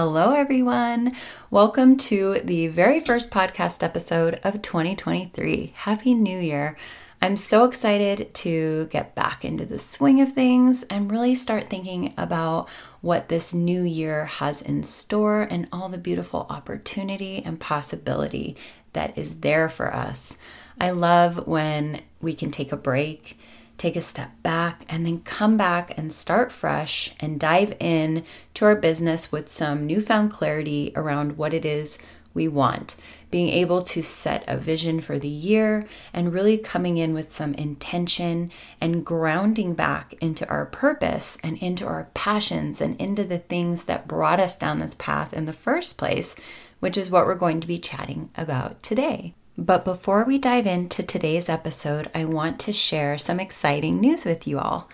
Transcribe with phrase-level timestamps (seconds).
[0.00, 1.16] Hello, everyone.
[1.50, 5.72] Welcome to the very first podcast episode of 2023.
[5.74, 6.78] Happy New Year.
[7.20, 12.14] I'm so excited to get back into the swing of things and really start thinking
[12.16, 12.68] about
[13.00, 18.56] what this new year has in store and all the beautiful opportunity and possibility
[18.92, 20.36] that is there for us.
[20.80, 23.36] I love when we can take a break
[23.78, 28.24] take a step back, and then come back and start fresh and dive in
[28.54, 31.98] to our business with some newfound clarity around what it is
[32.34, 32.96] we want.
[33.30, 37.54] Being able to set a vision for the year and really coming in with some
[37.54, 43.84] intention and grounding back into our purpose and into our passions and into the things
[43.84, 46.34] that brought us down this path in the first place,
[46.80, 49.34] which is what we're going to be chatting about today.
[49.60, 54.46] But before we dive into today's episode, I want to share some exciting news with
[54.46, 54.88] you all.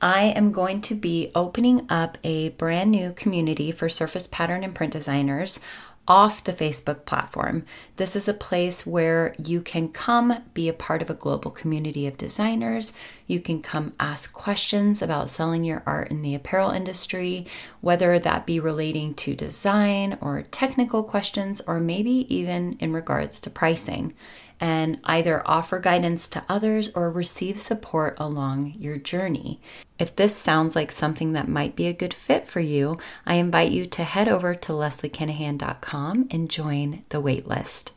[0.00, 4.72] I am going to be opening up a brand new community for surface pattern and
[4.72, 5.58] print designers
[6.06, 7.64] off the Facebook platform.
[7.96, 12.06] This is a place where you can come be a part of a global community
[12.06, 12.92] of designers.
[13.26, 17.46] You can come ask questions about selling your art in the apparel industry,
[17.80, 23.50] whether that be relating to design or technical questions, or maybe even in regards to
[23.50, 24.14] pricing
[24.60, 29.60] and either offer guidance to others or receive support along your journey.
[29.98, 33.70] If this sounds like something that might be a good fit for you, I invite
[33.70, 37.92] you to head over to lesliekinahan.com and join the waitlist.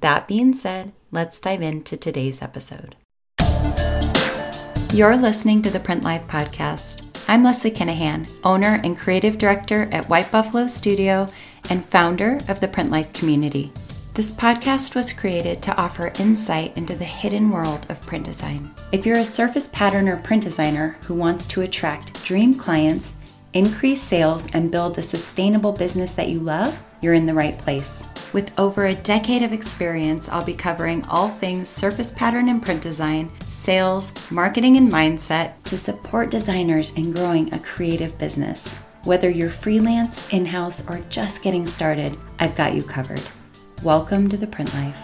[0.00, 2.96] That being said, let's dive into today's episode.
[4.92, 7.06] You're listening to the Print Life Podcast.
[7.28, 11.28] I'm Leslie Kinahan, owner and creative director at White Buffalo Studio
[11.70, 13.72] and founder of the Print Life community.
[14.14, 18.70] This podcast was created to offer insight into the hidden world of print design.
[18.92, 23.14] If you're a surface pattern or print designer who wants to attract dream clients,
[23.54, 28.02] increase sales, and build a sustainable business that you love, you're in the right place.
[28.34, 32.82] With over a decade of experience, I'll be covering all things surface pattern and print
[32.82, 38.74] design, sales, marketing, and mindset to support designers in growing a creative business.
[39.04, 43.22] Whether you're freelance, in house, or just getting started, I've got you covered.
[43.82, 44.96] Welcome to the Print Life.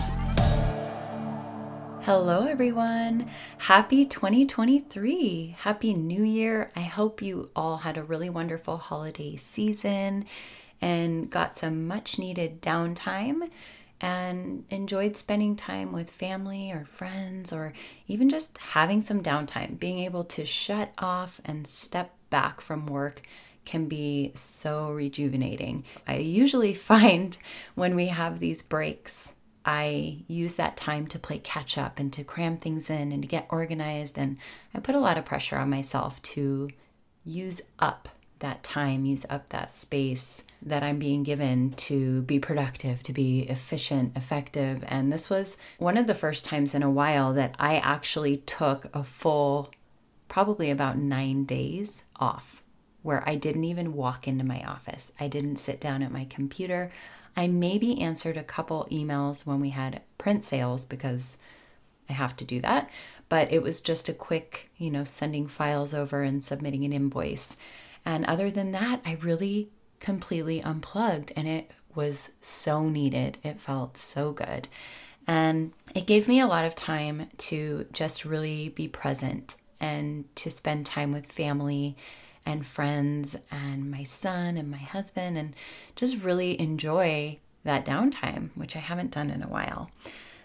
[2.02, 3.28] Hello, everyone.
[3.58, 5.56] Happy 2023.
[5.58, 6.70] Happy New Year.
[6.76, 10.26] I hope you all had a really wonderful holiday season
[10.80, 13.50] and got some much needed downtime
[14.00, 17.72] and enjoyed spending time with family or friends or
[18.06, 23.22] even just having some downtime, being able to shut off and step back from work
[23.68, 25.84] can be so rejuvenating.
[26.06, 27.36] I usually find
[27.74, 29.32] when we have these breaks,
[29.64, 33.28] I use that time to play catch up and to cram things in and to
[33.28, 34.16] get organized.
[34.16, 34.38] And
[34.74, 36.70] I put a lot of pressure on myself to
[37.26, 38.08] use up
[38.38, 43.40] that time, use up that space that I'm being given to be productive, to be
[43.40, 44.82] efficient, effective.
[44.88, 48.86] And this was one of the first times in a while that I actually took
[48.94, 49.70] a full,
[50.28, 52.62] probably about nine days off
[53.08, 55.12] where I didn't even walk into my office.
[55.18, 56.90] I didn't sit down at my computer.
[57.38, 61.38] I maybe answered a couple emails when we had print sales because
[62.10, 62.90] I have to do that,
[63.30, 67.56] but it was just a quick, you know, sending files over and submitting an invoice.
[68.04, 69.70] And other than that, I really
[70.00, 73.38] completely unplugged and it was so needed.
[73.42, 74.68] It felt so good.
[75.26, 80.50] And it gave me a lot of time to just really be present and to
[80.50, 81.96] spend time with family
[82.48, 85.54] and friends and my son and my husband and
[85.94, 89.90] just really enjoy that downtime, which I haven't done in a while.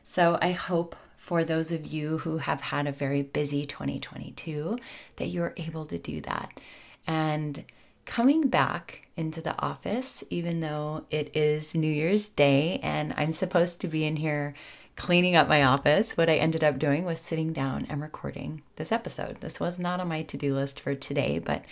[0.04, 4.78] So I hope for those of you who have had a very busy 2022
[5.16, 6.60] that you're able to do that.
[7.08, 7.64] And
[8.04, 13.80] coming back into the office, even though it is New Year's Day and I'm supposed
[13.80, 14.56] to be in here
[14.96, 18.92] cleaning up my office, what I ended up doing was sitting down and recording this
[18.92, 19.42] episode.
[19.42, 21.64] This was not on my to do list for today, but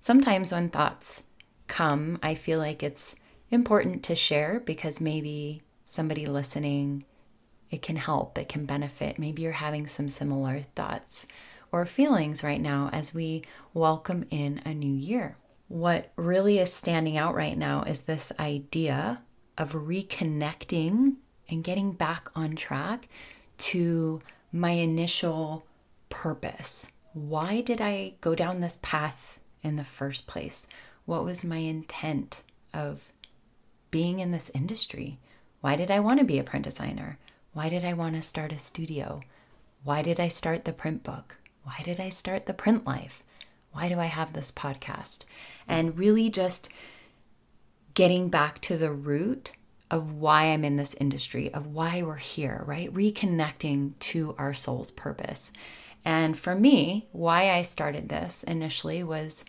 [0.00, 1.22] sometimes when thoughts
[1.66, 3.14] come, I feel like it's
[3.50, 7.04] important to share because maybe somebody listening,
[7.70, 9.18] it can help, it can benefit.
[9.18, 11.26] Maybe you're having some similar thoughts
[11.70, 13.42] or feelings right now as we
[13.72, 15.36] welcome in a new year.
[15.68, 19.22] What really is standing out right now is this idea
[19.56, 21.16] of reconnecting
[21.48, 23.08] and getting back on track
[23.58, 24.20] to
[24.52, 25.66] my initial
[26.08, 26.90] purpose.
[27.12, 30.66] Why did I go down this path in the first place?
[31.06, 32.42] What was my intent
[32.72, 33.12] of
[33.90, 35.18] being in this industry?
[35.60, 37.18] Why did I want to be a print designer?
[37.52, 39.22] Why did I want to start a studio?
[39.84, 41.36] Why did I start the print book?
[41.62, 43.22] Why did I start the print life?
[43.72, 45.20] Why do I have this podcast?
[45.66, 46.68] And really just
[47.94, 49.52] getting back to the root
[49.94, 52.92] of why I'm in this industry, of why we're here, right?
[52.92, 55.52] Reconnecting to our soul's purpose.
[56.04, 59.44] And for me, why I started this initially was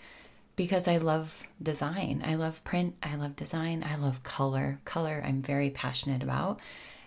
[0.56, 2.22] because I love design.
[2.24, 2.94] I love print.
[3.02, 3.84] I love design.
[3.84, 4.80] I love color.
[4.86, 6.60] Color, I'm very passionate about.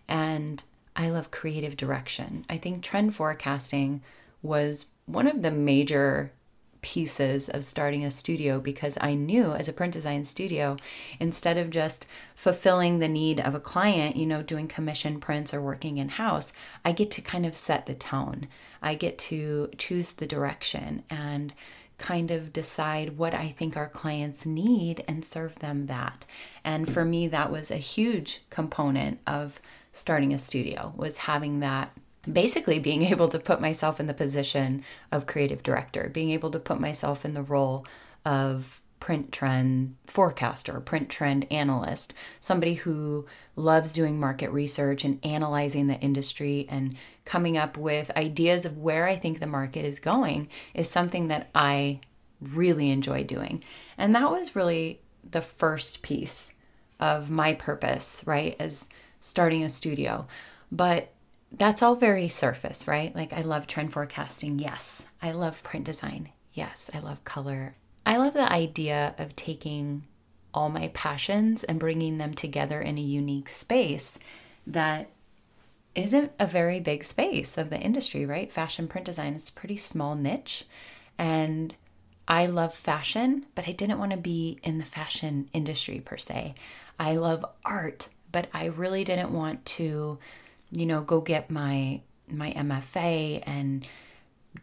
[0.09, 0.65] And
[0.97, 2.45] I love creative direction.
[2.51, 4.03] I think trend forecasting
[4.43, 6.33] was one of the major
[6.81, 10.77] pieces of starting a studio because I knew as a print design studio,
[11.21, 15.61] instead of just fulfilling the need of a client, you know, doing commission prints or
[15.61, 16.53] working in house,
[16.85, 18.49] I get to kind of set the tone.
[18.81, 21.53] I get to choose the direction and
[21.99, 26.25] kind of decide what I think our clients need and serve them that.
[26.65, 29.61] And for me that was a huge component of
[29.93, 31.91] starting a studio was having that
[32.31, 36.61] basically being able to put myself in the position of creative director, being able to
[36.61, 37.87] put myself in the role
[38.25, 43.27] of print trend forecaster, print trend analyst, somebody who
[43.57, 49.07] loves doing market research and analyzing the industry and coming up with ideas of where
[49.07, 52.01] I think the market is going is something that I
[52.41, 53.63] really enjoy doing.
[53.97, 56.53] And that was really the first piece
[57.01, 58.57] of my purpose, right?
[58.59, 58.89] As
[59.21, 60.27] starting a studio.
[60.71, 61.13] But
[61.53, 63.15] that's all very surface, right?
[63.15, 64.59] Like, I love trend forecasting.
[64.59, 65.05] Yes.
[65.23, 66.31] I love print design.
[66.53, 66.91] Yes.
[66.93, 67.75] I love color.
[68.05, 70.07] I love the idea of taking
[70.55, 74.19] all my passions and bringing them together in a unique space
[74.67, 75.11] that
[75.95, 78.53] isn't a very big space of the industry, right?
[78.53, 80.65] Fashion print design is a pretty small niche.
[81.19, 81.75] And
[82.27, 86.55] I love fashion, but I didn't want to be in the fashion industry per se.
[87.01, 90.19] I love art, but I really didn't want to
[90.71, 93.87] you know, go get my my MFA and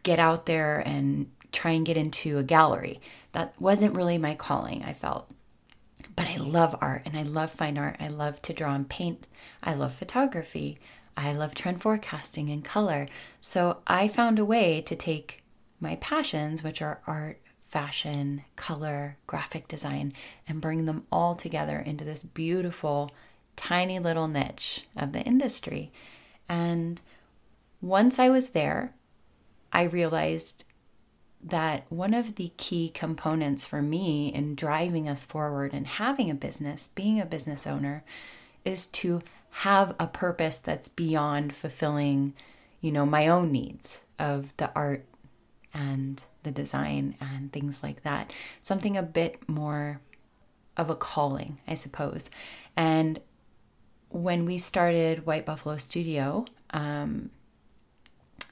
[0.02, 3.00] get out there and try and get into a gallery.
[3.32, 5.30] That wasn't really my calling, I felt.
[6.14, 7.96] But I love art and I love fine art.
[8.00, 9.26] I love to draw and paint.
[9.62, 10.78] I love photography.
[11.16, 13.08] I love trend forecasting and color.
[13.40, 15.42] So I found a way to take
[15.80, 20.12] my passions, which are art, fashion, color, graphic design,
[20.48, 23.10] and bring them all together into this beautiful
[23.56, 25.90] tiny little niche of the industry.
[26.48, 27.00] And
[27.80, 28.94] once I was there,
[29.72, 30.64] I realized
[31.42, 36.34] that one of the key components for me in driving us forward and having a
[36.34, 38.04] business, being a business owner,
[38.64, 42.34] is to have a purpose that's beyond fulfilling,
[42.80, 45.04] you know, my own needs of the art
[45.72, 48.32] and the design and things like that.
[48.62, 50.00] Something a bit more
[50.76, 52.28] of a calling, I suppose.
[52.76, 53.20] And
[54.10, 57.30] when we started White Buffalo Studio, um,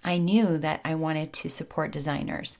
[0.02, 2.58] I knew that I wanted to support designers.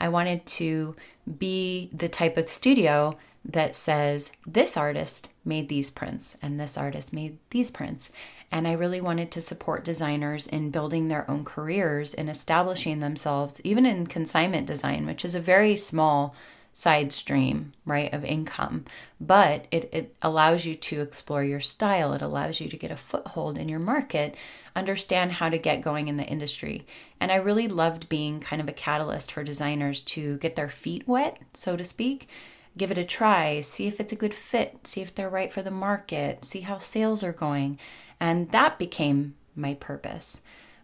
[0.00, 0.94] I wanted to
[1.38, 7.12] be the type of studio that says, this artist made these prints and this artist
[7.12, 8.10] made these prints.
[8.50, 13.60] And I really wanted to support designers in building their own careers and establishing themselves,
[13.64, 16.34] even in consignment design, which is a very small
[16.76, 18.84] side stream, right, of income.
[19.20, 22.12] But it, it allows you to explore your style.
[22.12, 24.34] It allows you to get a foothold in your market,
[24.74, 26.84] understand how to get going in the industry.
[27.20, 31.06] And I really loved being kind of a catalyst for designers to get their feet
[31.06, 32.28] wet, so to speak.
[32.76, 35.62] Give it a try, see if it's a good fit, see if they're right for
[35.62, 37.78] the market, see how sales are going.
[38.18, 40.40] And that became my purpose.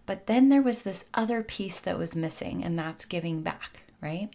[0.07, 4.31] But then there was this other piece that was missing, and that's giving back, right?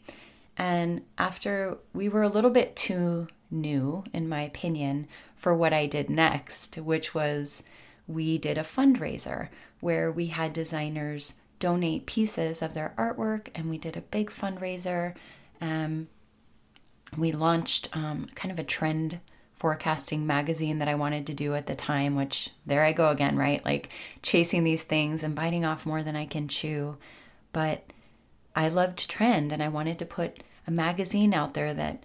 [0.58, 5.86] And after we were a little bit too new, in my opinion, for what I
[5.86, 7.64] did next, which was
[8.08, 13.78] we did a fundraiser where we had designers donate pieces of their artwork and we
[13.78, 15.16] did a big fundraiser.
[15.62, 16.08] Um,
[17.18, 19.20] we launched um, kind of a trend
[19.54, 23.38] forecasting magazine that I wanted to do at the time, which there I go again,
[23.38, 23.64] right?
[23.64, 23.90] Like
[24.22, 26.98] chasing these things and biting off more than I can chew.
[27.54, 27.86] But
[28.56, 32.04] I loved trend and I wanted to put a magazine out there that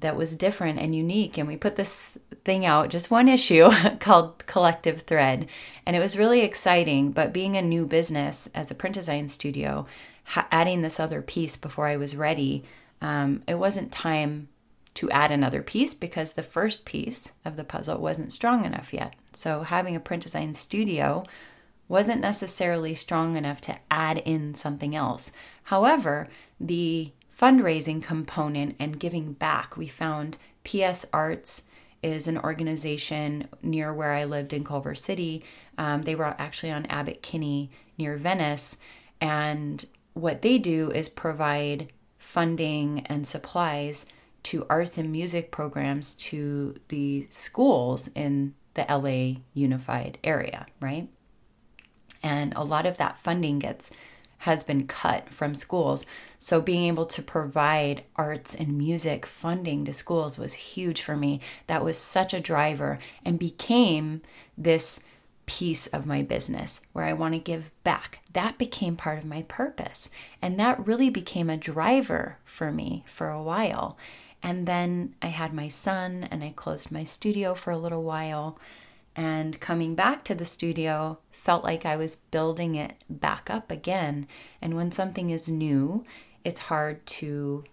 [0.00, 4.44] that was different and unique and we put this thing out just one issue called
[4.46, 5.48] collective thread.
[5.86, 9.86] And it was really exciting but being a new business as a print design studio
[10.24, 12.64] ha- adding this other piece before i was ready
[13.00, 14.48] um, it wasn't time
[14.94, 19.14] to add another piece because the first piece of the puzzle wasn't strong enough yet.
[19.32, 21.24] So having a print design studio
[21.88, 25.30] wasn't necessarily strong enough to add in something else.
[25.64, 31.62] However, the fundraising component and giving back, we found PS Arts
[32.02, 35.42] is an organization near where I lived in Culver City.
[35.78, 38.76] Um, they were actually on Abbot Kinney near Venice.
[39.20, 44.06] And what they do is provide funding and supplies
[44.44, 51.08] to arts and music programs to the schools in the LA unified area, right?
[52.24, 53.90] And a lot of that funding gets
[54.38, 56.04] has been cut from schools.
[56.38, 61.40] So being able to provide arts and music funding to schools was huge for me.
[61.66, 64.22] That was such a driver and became
[64.58, 65.00] this
[65.46, 68.20] piece of my business where I want to give back.
[68.32, 70.10] That became part of my purpose.
[70.42, 73.98] And that really became a driver for me for a while.
[74.42, 78.58] And then I had my son and I closed my studio for a little while.
[79.16, 84.26] And coming back to the studio felt like I was building it back up again.
[84.60, 86.04] And when something is new,
[86.44, 87.64] it's hard to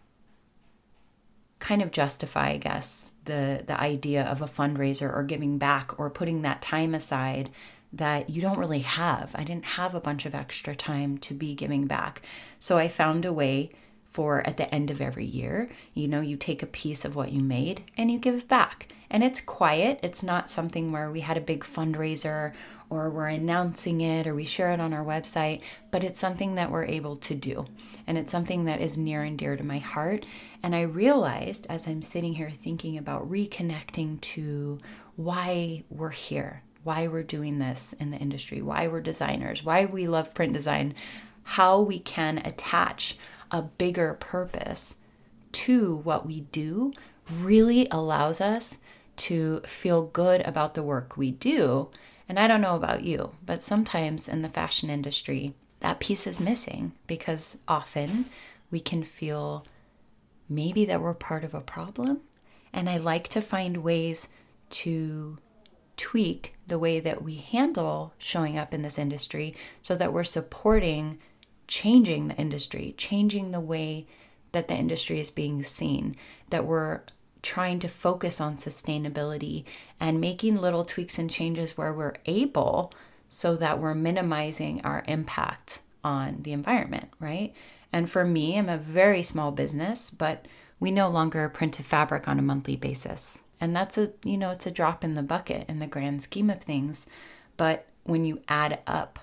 [1.60, 6.10] kind of justify, I guess, the the idea of a fundraiser or giving back or
[6.10, 7.50] putting that time aside
[7.94, 9.36] that you don't really have.
[9.36, 12.22] I didn't have a bunch of extra time to be giving back.
[12.60, 13.72] So I found a way
[14.06, 17.32] for at the end of every year, you know, you take a piece of what
[17.32, 18.88] you made and you give back.
[19.12, 20.00] And it's quiet.
[20.02, 22.54] It's not something where we had a big fundraiser
[22.90, 26.72] or we're announcing it or we share it on our website, but it's something that
[26.72, 27.66] we're able to do.
[28.08, 30.26] And it's something that is near and dear to my heart.
[30.64, 34.80] And I realized as I'm sitting here thinking about reconnecting to
[35.18, 40.08] why we're here, why we're doing this in the industry, why we're designers, why we
[40.08, 40.96] love print design,
[41.44, 43.18] how we can attach
[43.52, 44.96] a bigger purpose
[45.52, 46.94] to what we do
[47.40, 48.78] really allows us
[49.18, 51.90] to feel good about the work we do.
[52.28, 56.40] And I don't know about you, but sometimes in the fashion industry, that piece is
[56.40, 58.26] missing because often
[58.70, 59.66] we can feel
[60.48, 62.22] maybe that we're part of a problem.
[62.74, 64.28] And I like to find ways
[64.70, 65.38] to
[65.98, 71.20] tweak the way that we handle showing up in this industry so that we're supporting
[71.68, 74.08] changing the industry, changing the way
[74.52, 76.16] that the industry is being seen,
[76.50, 77.02] that we're
[77.42, 79.64] trying to focus on sustainability
[80.00, 82.94] and making little tweaks and changes where we're able
[83.30, 87.54] so that we're minimizing our impact on the environment, right?
[87.94, 90.48] And for me, I'm a very small business, but
[90.80, 93.40] we no longer print a fabric on a monthly basis.
[93.60, 96.50] And that's a, you know, it's a drop in the bucket in the grand scheme
[96.50, 97.06] of things.
[97.58, 99.20] But when you add up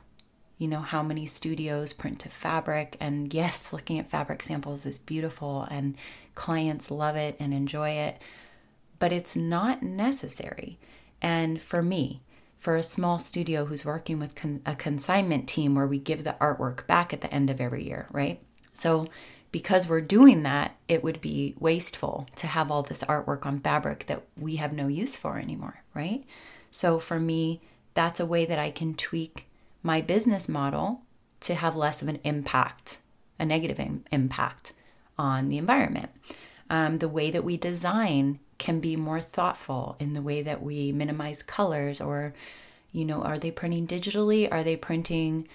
[0.59, 2.97] you know, how many studios print to fabric.
[3.01, 5.97] And yes, looking at fabric samples is beautiful and
[6.39, 8.23] clients love it and enjoy it,
[9.01, 10.79] but it's not necessary.
[11.21, 12.23] And for me,
[12.57, 16.37] for a small studio who's working with con- a consignment team where we give the
[16.41, 18.41] artwork back at the end of every year, right?
[18.73, 19.09] So,
[19.51, 24.07] because we're doing that, it would be wasteful to have all this artwork on fabric
[24.07, 26.25] that we have no use for anymore, right?
[26.71, 27.61] So, for me,
[27.95, 29.49] that's a way that I can tweak
[29.83, 31.03] my business model
[31.41, 32.99] to have less of an impact,
[33.41, 34.73] a negative Im- impact
[35.19, 36.11] on the environment.
[36.71, 40.93] Um, the way that we design can be more thoughtful in the way that we
[40.93, 42.35] minimize colors or
[42.93, 45.47] you know are they printing digitally are they printing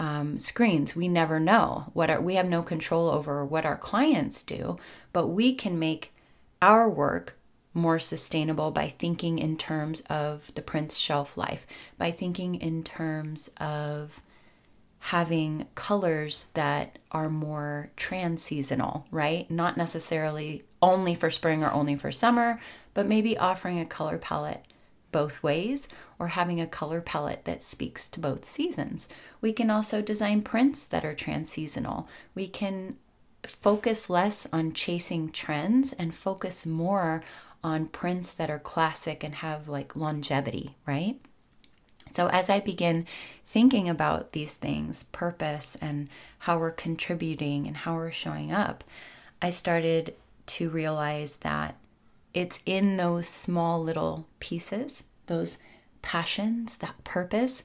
[0.00, 4.42] um, screens we never know what our, we have no control over what our clients
[4.42, 4.76] do
[5.12, 6.12] but we can make
[6.60, 7.38] our work
[7.78, 13.48] more sustainable by thinking in terms of the print's shelf life, by thinking in terms
[13.58, 14.22] of
[15.00, 19.50] having colors that are more trans seasonal, right?
[19.50, 22.58] Not necessarily only for spring or only for summer,
[22.94, 24.64] but maybe offering a color palette
[25.10, 25.88] both ways
[26.18, 29.08] or having a color palette that speaks to both seasons.
[29.40, 32.08] We can also design prints that are trans seasonal.
[32.34, 32.96] We can
[33.46, 37.22] focus less on chasing trends and focus more
[37.64, 41.20] on prints that are classic and have like longevity, right?
[42.08, 43.06] So, as I begin
[43.46, 46.08] thinking about these things, purpose and
[46.40, 48.84] how we're contributing and how we're showing up,
[49.40, 50.14] I started
[50.46, 51.76] to realize that
[52.34, 55.58] it's in those small little pieces, those
[56.02, 57.64] passions, that purpose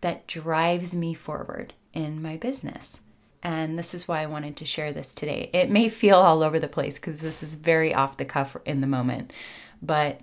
[0.00, 3.00] that drives me forward in my business.
[3.42, 5.50] And this is why I wanted to share this today.
[5.52, 8.80] It may feel all over the place because this is very off the cuff in
[8.80, 9.32] the moment,
[9.80, 10.20] but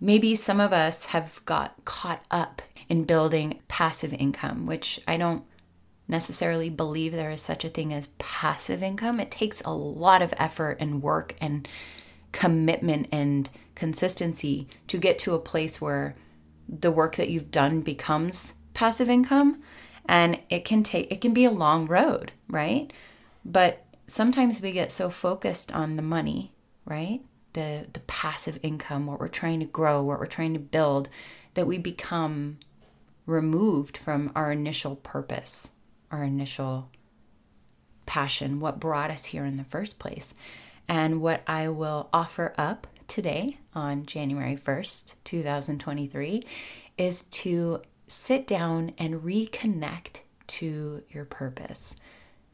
[0.00, 5.44] maybe some of us have got caught up in building passive income, which I don't
[6.06, 9.20] necessarily believe there is such a thing as passive income.
[9.20, 11.66] It takes a lot of effort and work and
[12.32, 16.14] commitment and consistency to get to a place where
[16.68, 19.62] the work that you've done becomes passive income.
[20.06, 22.92] And it can take it can be a long road right?
[23.44, 26.52] But sometimes we get so focused on the money
[26.84, 27.22] right?
[27.54, 31.08] The the passive income what we're trying to grow what we're trying to build
[31.54, 32.58] that we become
[33.26, 35.70] removed from our initial purpose
[36.10, 36.90] our initial
[38.06, 40.34] passion what brought us here in the first place
[40.88, 46.44] And what I will offer up today on January 1st, 2023,
[46.98, 51.96] is to sit down and reconnect to your purpose.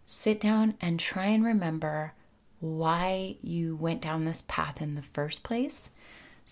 [0.05, 2.15] Sit down and try and remember
[2.61, 5.91] why you went down this path in the first place.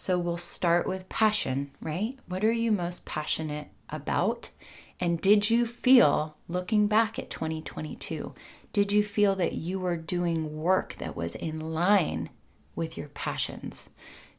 [0.00, 2.16] So we'll start with passion, right?
[2.28, 4.50] What are you most passionate about?
[5.00, 8.32] And did you feel, looking back at 2022,
[8.72, 12.30] did you feel that you were doing work that was in line
[12.76, 13.90] with your passions?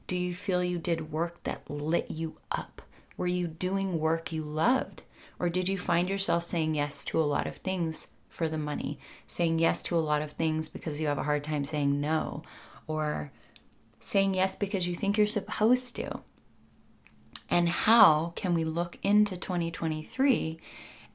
[0.08, 2.82] Do you feel you did work that lit you up?
[3.18, 5.04] Were you doing work you loved?
[5.39, 8.98] Or did you find yourself saying yes to a lot of things for the money,
[9.28, 12.44] saying yes to a lot of things because you have a hard time saying no,
[12.88, 13.34] or
[14.00, 16.22] saying yes because you think you're supposed to?
[17.50, 20.60] And how can we look into 2023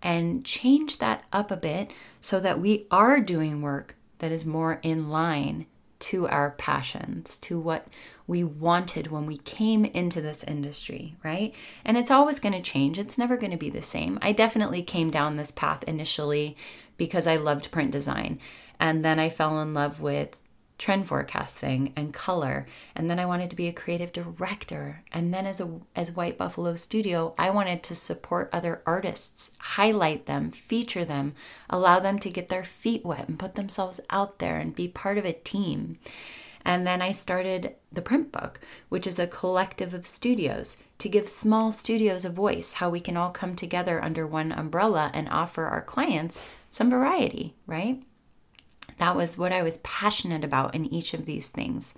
[0.02, 4.80] and change that up a bit so that we are doing work that is more
[4.82, 5.66] in line
[6.00, 7.86] to our passions, to what
[8.26, 11.54] we wanted when we came into this industry, right?
[11.84, 12.98] And it's always going to change.
[12.98, 14.18] It's never going to be the same.
[14.20, 16.56] I definitely came down this path initially
[16.96, 18.38] because I loved print design.
[18.80, 20.36] And then I fell in love with
[20.78, 22.66] trend forecasting and color.
[22.94, 25.02] And then I wanted to be a creative director.
[25.12, 30.26] And then as a as White Buffalo Studio I wanted to support other artists highlight
[30.26, 31.34] them feature them
[31.70, 35.18] allow them to get their feet wet and put themselves out there and be part
[35.18, 35.98] of a team.
[36.66, 41.28] And then I started the print book which is a collective of studios to give
[41.28, 45.66] small studios a voice how we can all come together under one umbrella and offer
[45.66, 46.40] our clients
[46.70, 48.02] some variety right
[48.96, 51.94] that was what I was passionate about in each of these things.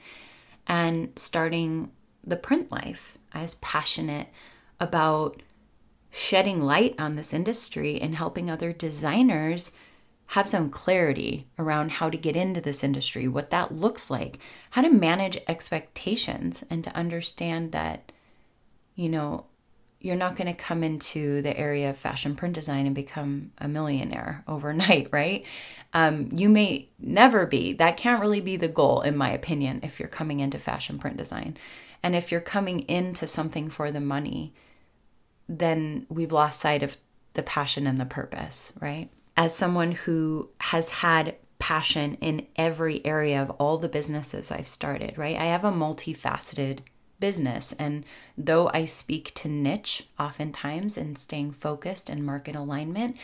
[0.67, 1.93] And starting
[2.25, 4.29] the print life, I was passionate
[4.81, 5.43] about
[6.11, 9.73] shedding light on this industry and helping other designers
[10.31, 14.39] have some clarity around how to get into this industry, what that looks like,
[14.71, 18.11] how to manage expectations, and to understand that,
[18.97, 19.47] you know,
[20.01, 23.69] you're not going to come into the area of fashion print design and become a
[23.69, 25.45] millionaire overnight, right?
[25.93, 27.73] Um, you may never be.
[27.73, 31.17] That can't really be the goal, in my opinion, if you're coming into fashion print
[31.17, 31.57] design.
[32.03, 34.55] And if you're coming into something for the money,
[35.49, 36.99] then we've lost sight of
[37.33, 39.09] the passion and the purpose, right?
[39.37, 45.17] As someone who has had passion in every area of all the businesses I've started,
[45.17, 45.37] right?
[45.37, 46.81] I have a multifaceted
[47.21, 47.73] business.
[47.79, 48.05] And
[48.37, 53.17] though I speak to niche oftentimes and staying focused and market alignment,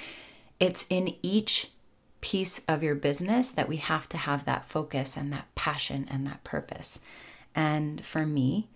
[0.60, 1.70] it's in each
[2.20, 6.26] piece of your business that we have to have that focus and that passion and
[6.26, 7.00] that purpose.
[7.54, 8.68] And for me,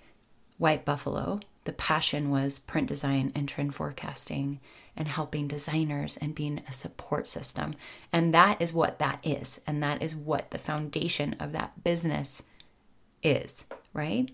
[0.59, 4.61] White Buffalo, the passion was print design and trend forecasting
[4.96, 7.74] and helping designers and being a support system.
[8.12, 9.61] And that is what that is.
[9.66, 12.42] And that is what the foundation of that business
[13.22, 14.31] is, right?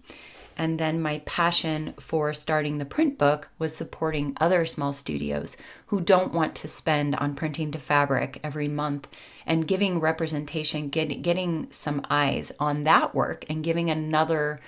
[0.57, 6.01] And then my passion for starting the print book was supporting other small studios who
[6.01, 9.09] don't want to spend on printing to fabric every month
[9.47, 14.61] and giving representation, get, getting some eyes on that work and giving another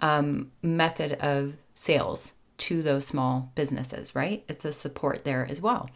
[0.00, 4.44] um, method of sales to those small businesses, right?
[4.46, 5.88] It's a support there as well.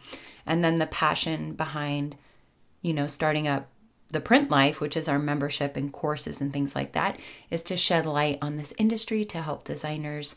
[0.45, 2.15] And then the passion behind,
[2.81, 3.67] you know, starting up
[4.09, 7.77] the print life, which is our membership and courses and things like that, is to
[7.77, 10.35] shed light on this industry to help designers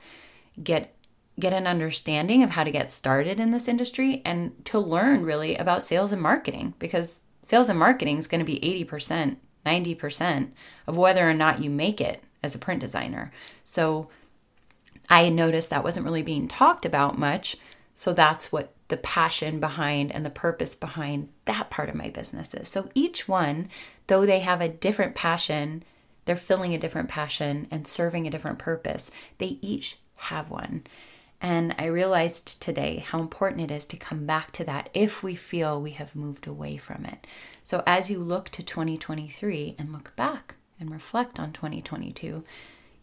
[0.63, 0.95] get
[1.39, 5.55] get an understanding of how to get started in this industry and to learn really
[5.55, 10.49] about sales and marketing because sales and marketing is going to be 80%, 90%
[10.89, 13.33] of whether or not you make it as a print designer.
[13.65, 14.09] So
[15.09, 17.57] I noticed that wasn't really being talked about much.
[17.95, 22.55] So that's what the passion behind and the purpose behind that part of my business
[22.55, 22.69] is.
[22.69, 23.69] So each one,
[24.07, 25.85] though they have a different passion,
[26.25, 29.11] they're filling a different passion and serving a different purpose.
[29.39, 30.85] They each have one.
[31.41, 35.37] And I realized today how important it is to come back to that if we
[35.37, 37.27] feel we have moved away from it.
[37.63, 42.43] So as you look to 2023 and look back and reflect on 2022,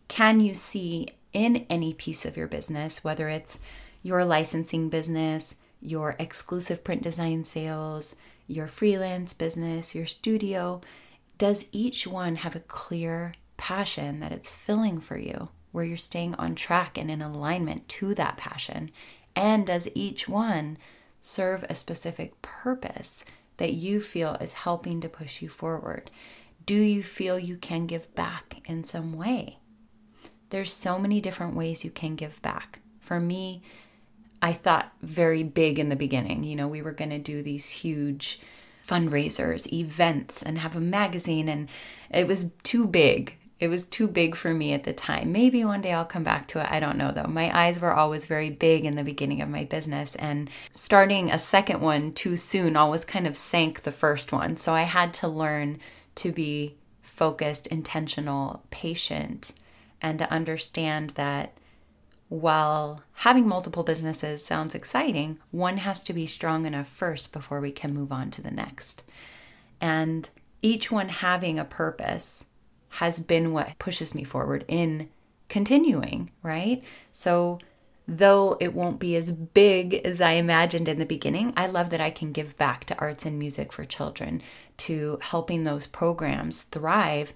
[0.08, 3.60] can you see in any piece of your business, whether it's
[4.04, 8.16] your licensing business, your exclusive print design sales,
[8.48, 10.82] your freelance business, your studio,
[11.38, 16.36] does each one have a clear passion that it's filling for you, where you're staying
[16.36, 18.92] on track and in alignment to that passion?
[19.36, 20.78] And does each one
[21.22, 23.26] serve a specific purpose
[23.58, 26.12] that you feel is helping to push you forward?
[26.66, 29.60] Do you feel you can give back in some way?
[30.50, 32.80] There's so many different ways you can give back.
[33.00, 33.62] For me,
[34.46, 36.44] I thought very big in the beginning.
[36.44, 38.40] You know, we were going to do these huge
[38.88, 41.50] fundraisers, events, and have a magazine.
[41.50, 41.68] And
[42.12, 43.38] it was too big.
[43.60, 45.32] It was too big for me at the time.
[45.32, 46.68] Maybe one day I'll come back to it.
[46.70, 47.26] I don't know though.
[47.28, 51.40] My eyes were always very big in the beginning of my business, and starting a
[51.40, 54.58] second one too soon always kind of sank the first one.
[54.58, 55.80] So I had to learn
[56.16, 59.54] to be focused, intentional, patient,
[60.04, 61.58] and to understand that
[62.30, 67.72] while having multiple businesses sounds exciting, one has to be strong enough first before we
[67.72, 69.04] can move on to the next.
[69.80, 70.30] And
[70.62, 72.46] each one having a purpose
[72.90, 75.10] has been what pushes me forward in
[75.50, 76.84] continuing, right?
[77.12, 77.60] So,
[78.08, 82.02] though it won't be as big as I imagined in the beginning, I love that
[82.02, 84.42] I can give back to arts and music for children,
[84.78, 87.34] to helping those programs thrive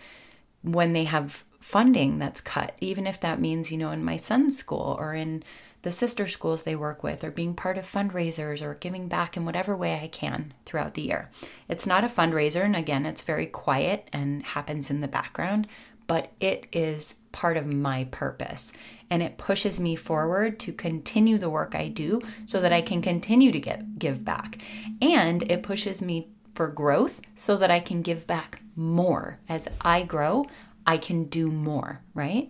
[0.61, 4.57] when they have funding that's cut, even if that means, you know, in my son's
[4.57, 5.43] school or in
[5.81, 9.45] the sister schools they work with or being part of fundraisers or giving back in
[9.45, 11.29] whatever way I can throughout the year.
[11.67, 15.67] It's not a fundraiser, and again, it's very quiet and happens in the background,
[16.07, 18.73] but it is part of my purpose.
[19.09, 23.01] And it pushes me forward to continue the work I do so that I can
[23.01, 24.57] continue to get give back.
[25.01, 29.39] And it pushes me for growth so that I can give back more.
[29.47, 30.45] As I grow,
[30.89, 32.49] I can do more, right?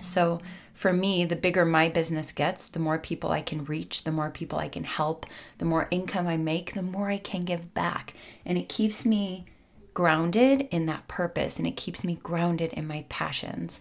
[0.00, 0.40] So
[0.72, 4.30] for me, the bigger my business gets, the more people I can reach, the more
[4.30, 5.26] people I can help,
[5.58, 8.14] the more income I make, the more I can give back.
[8.46, 9.44] And it keeps me
[9.92, 13.78] grounded in that purpose and it keeps me grounded in my passions.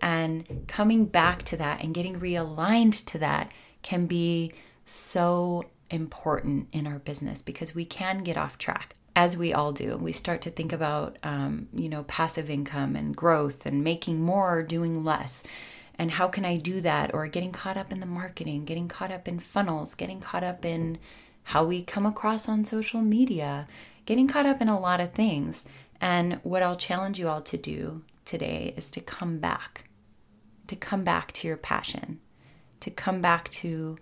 [0.00, 3.50] And coming back to that and getting realigned to that
[3.82, 4.52] can be
[4.84, 9.96] so important in our business because we can get off track as we all do
[9.96, 14.58] we start to think about um, you know passive income and growth and making more
[14.58, 15.42] or doing less
[16.00, 17.12] and how can I do that?
[17.12, 20.64] Or getting caught up in the marketing, getting caught up in funnels, getting caught up
[20.64, 20.96] in
[21.42, 23.68] how we come across on social media,
[24.06, 25.66] getting caught up in a lot of things.
[26.00, 29.90] And what I'll challenge you all to do today is to come back,
[30.68, 32.18] to come back to your passion,
[32.80, 33.98] to come back to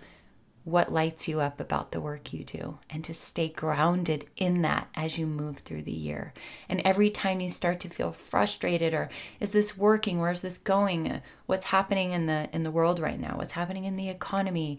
[0.69, 4.89] what lights you up about the work you do and to stay grounded in that
[4.95, 6.35] as you move through the year.
[6.69, 9.09] And every time you start to feel frustrated or
[9.41, 10.21] is this working?
[10.21, 11.23] Where's this going?
[11.47, 13.37] What's happening in the in the world right now?
[13.37, 14.79] What's happening in the economy?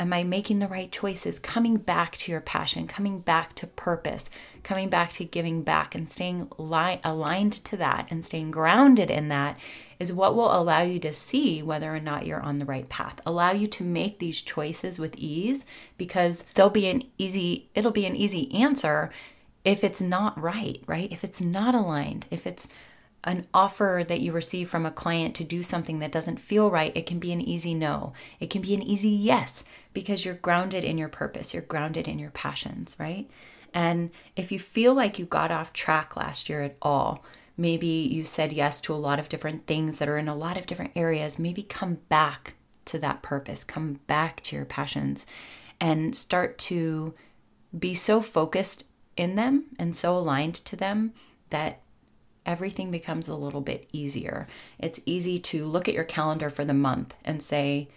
[0.00, 1.38] Am I making the right choices?
[1.38, 4.30] Coming back to your passion, coming back to purpose,
[4.62, 9.28] coming back to giving back and staying li- aligned to that and staying grounded in
[9.28, 9.58] that
[9.98, 13.20] is what will allow you to see whether or not you're on the right path.
[13.26, 15.66] Allow you to make these choices with ease
[15.98, 19.10] because there'll be an easy it'll be an easy answer
[19.66, 21.12] if it's not right, right?
[21.12, 22.68] If it's not aligned, if it's
[23.24, 26.96] an offer that you receive from a client to do something that doesn't feel right,
[26.96, 28.14] it can be an easy no.
[28.38, 32.18] It can be an easy yes because you're grounded in your purpose, you're grounded in
[32.18, 33.28] your passions, right?
[33.72, 37.24] And if you feel like you got off track last year at all,
[37.56, 40.56] maybe you said yes to a lot of different things that are in a lot
[40.56, 42.54] of different areas, maybe come back
[42.86, 45.26] to that purpose, come back to your passions,
[45.80, 47.14] and start to
[47.78, 48.84] be so focused
[49.16, 51.12] in them and so aligned to them
[51.50, 51.80] that
[52.46, 54.48] everything becomes a little bit easier.
[54.78, 57.88] It's easy to look at your calendar for the month and say,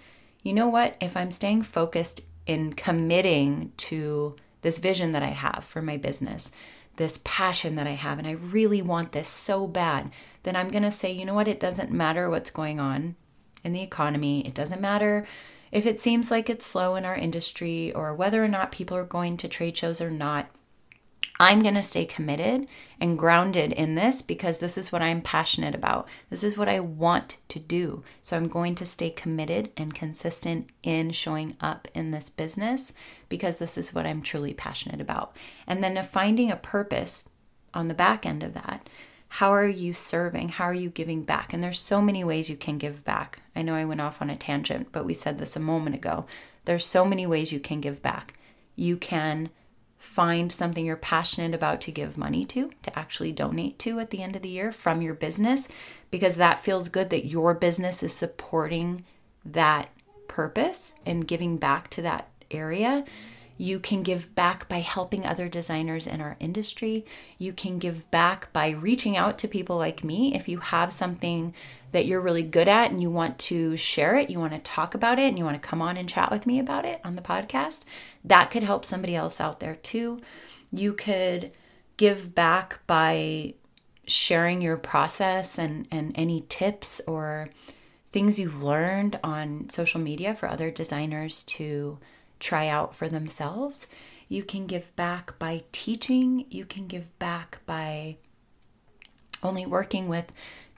[0.44, 5.64] you know what, if I'm staying focused in committing to this vision that I have
[5.64, 6.52] for my business,
[6.98, 10.12] this passion that I have, and I really want this so bad,
[10.44, 13.16] then I'm going to say, you know what, it doesn't matter what's going on
[13.64, 14.46] in the economy.
[14.46, 15.26] It doesn't matter
[15.72, 19.06] if it seems like it's slow in our industry or whether or not people are
[19.06, 20.50] going to trade shows or not.
[21.40, 22.68] I'm going to stay committed
[23.00, 26.08] and grounded in this because this is what I'm passionate about.
[26.30, 28.04] This is what I want to do.
[28.22, 32.94] So I'm going to stay committed and consistent in showing up in this business
[33.30, 35.36] because this is what I'm truly passionate about.
[35.68, 37.28] And then finding a purpose
[37.74, 38.88] on the back end of that.
[39.28, 40.50] How are you serving?
[40.50, 41.54] How are you giving back?
[41.54, 43.42] And there's so many ways you can give back.
[43.56, 46.28] I know I went off on a tangent, but we said this a moment ago.
[46.66, 48.36] There's so many ways you can give back.
[48.76, 49.50] You can
[50.04, 54.22] find something you're passionate about to give money to, to actually donate to at the
[54.22, 55.68] end of the year from your business,
[56.12, 59.06] because that feels good that your business is supporting
[59.46, 59.90] that
[60.28, 63.06] purpose and giving back to that area.
[63.58, 67.06] You can give back by helping other designers in our industry.
[67.38, 70.36] You can give back by reaching out to people like me.
[70.36, 71.54] If you have something
[71.94, 74.94] that you're really good at and you want to share it, you want to talk
[74.94, 77.16] about it, and you want to come on and chat with me about it on
[77.16, 77.84] the podcast,
[78.26, 80.20] that could help somebody else out there too.
[80.72, 81.52] You could
[81.96, 83.54] give back by
[84.06, 87.50] sharing your process and, and any tips or
[88.12, 92.00] things you've learned on social media for other designers to
[92.40, 93.88] try out for themselves.
[94.28, 96.46] You can give back by teaching.
[96.50, 98.18] You can give back by
[99.44, 100.32] only working with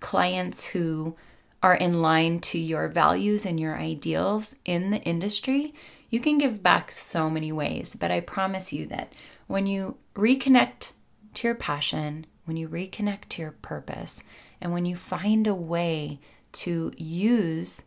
[0.06, 1.16] clients who
[1.64, 5.74] are in line to your values and your ideals in the industry.
[6.12, 9.14] You can give back so many ways, but I promise you that
[9.48, 10.92] when you reconnect
[11.34, 14.24] to your passion, when you reconnect to your purpose,
[14.62, 16.20] and when you find a way
[16.52, 17.82] to use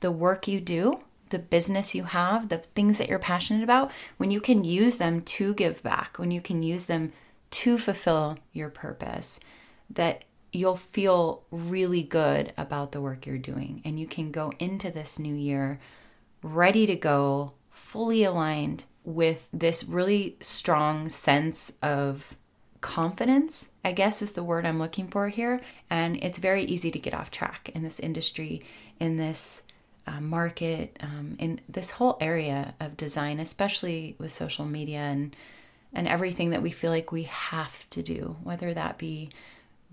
[0.00, 0.98] the work you do,
[1.30, 5.22] the business you have, the things that you're passionate about, when you can use them
[5.22, 7.12] to give back, when you can use them
[7.52, 9.38] to fulfill your purpose,
[9.88, 13.80] that you'll feel really good about the work you're doing.
[13.84, 15.80] And you can go into this new year
[16.42, 22.36] ready to go, fully aligned with this really strong sense of
[22.80, 25.60] confidence, I guess is the word I'm looking for here.
[25.88, 28.62] And it's very easy to get off track in this industry,
[29.00, 29.62] in this
[30.06, 35.34] uh, market, um, in this whole area of design, especially with social media and
[35.94, 39.28] and everything that we feel like we have to do, whether that be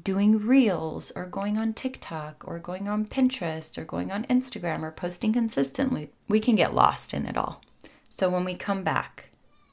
[0.03, 4.91] doing reels or going on TikTok or going on Pinterest or going on Instagram or
[4.91, 6.09] posting consistently.
[6.27, 7.61] We can get lost in it all.
[8.09, 9.29] So when we come back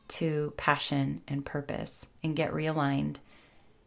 [0.09, 3.17] to passion and purpose and get realigned,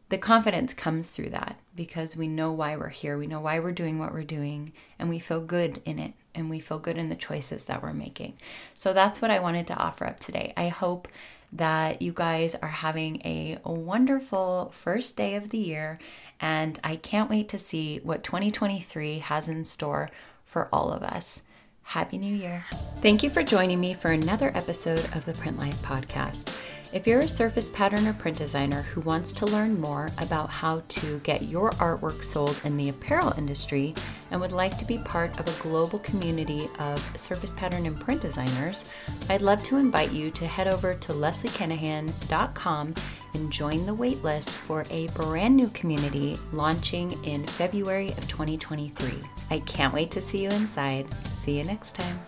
[0.09, 3.71] the confidence comes through that because we know why we're here, we know why we're
[3.71, 7.09] doing what we're doing, and we feel good in it and we feel good in
[7.09, 8.33] the choices that we're making.
[8.73, 10.53] So that's what I wanted to offer up today.
[10.57, 11.07] I hope
[11.53, 15.99] that you guys are having a wonderful first day of the year,
[16.39, 20.09] and I can't wait to see what 2023 has in store
[20.45, 21.43] for all of us.
[21.83, 22.63] Happy New Year.
[23.01, 26.53] Thank you for joining me for another episode of the Print Life Podcast.
[26.91, 30.81] If you're a surface pattern or print designer who wants to learn more about how
[30.87, 33.93] to get your artwork sold in the apparel industry
[34.31, 38.21] and would like to be part of a global community of surface pattern and print
[38.21, 38.89] designers,
[39.29, 42.95] I'd love to invite you to head over to lesliekinahan.com
[43.35, 49.13] and join the waitlist for a brand new community launching in February of 2023.
[49.51, 51.05] I can't wait to see you inside.
[51.33, 52.19] See you next time.